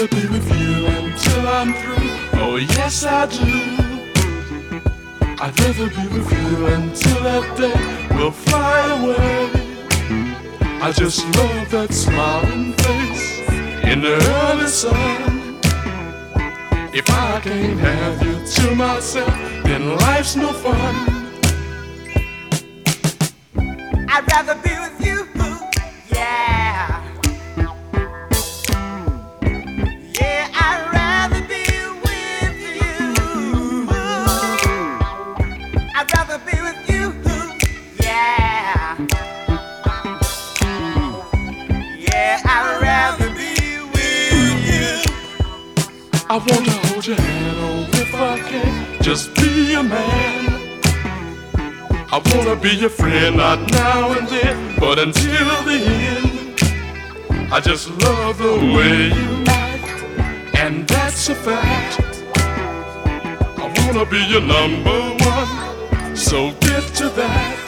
[0.00, 2.40] rather be with you until I'm through.
[2.40, 3.76] Oh, yes, I do.
[5.42, 9.50] I'd rather be with you until that day will fly away.
[10.80, 13.40] I just love that smiling face
[13.84, 15.58] in the early sun.
[16.94, 20.94] If I can't have you to myself, then life's no fun.
[24.08, 24.69] I'd rather be
[46.32, 50.80] I wanna hold your hand, oh, if I can, just be a man.
[52.12, 55.78] I wanna be your friend, not now and then, but until the
[56.14, 57.52] end.
[57.52, 62.22] I just love the way you act, and that's a fact.
[63.58, 67.59] I wanna be your number one, so get to that.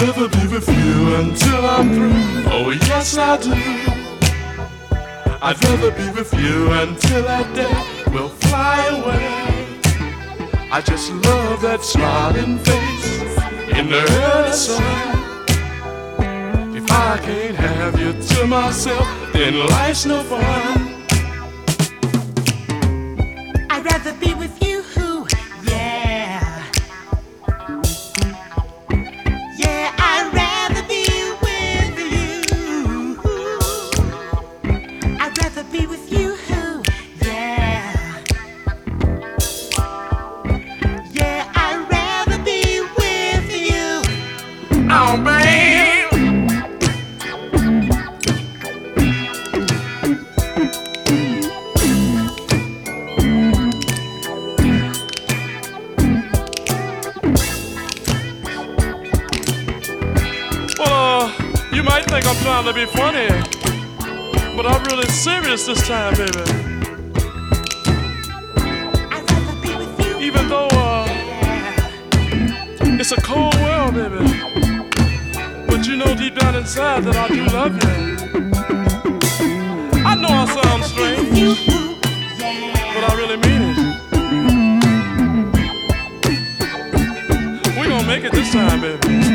[0.00, 2.50] I'd rather be with you until I'm through.
[2.50, 3.52] Oh, yes, I do.
[5.42, 7.70] I'd rather be with you until that day
[8.10, 9.78] will fly away.
[10.72, 13.20] I just love that smiling face
[13.78, 14.82] in the early sun.
[16.74, 20.89] If I can't have you to myself, then life's no fun.
[61.80, 63.28] You might think I'm trying to be funny,
[64.54, 66.30] but I'm really serious this time, baby.
[69.10, 71.06] I'd rather be with you, Even though uh,
[73.00, 74.18] it's a cold world, baby,
[75.68, 77.90] but you know deep down inside that I do love you.
[80.04, 83.04] I know I sound strange, but.
[83.08, 83.76] I really mean it.
[87.80, 89.29] We gonna make it this time, baby.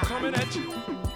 [0.00, 1.07] I'm coming at you.